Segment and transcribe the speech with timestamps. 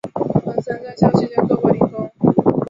[0.15, 2.11] 文森在校期间做过零工。